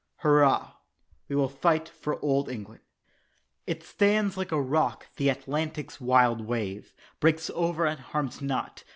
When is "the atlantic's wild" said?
5.17-6.41